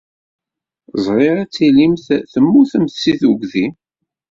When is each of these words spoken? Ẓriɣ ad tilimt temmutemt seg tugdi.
Ẓriɣ 1.05 1.35
ad 1.43 1.49
tilimt 1.55 2.05
temmutemt 2.31 2.95
seg 3.01 3.15
tugdi. 3.21 3.67